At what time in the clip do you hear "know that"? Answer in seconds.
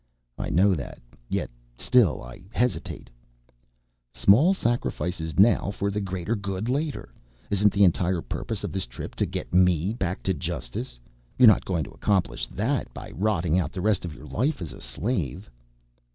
0.49-0.99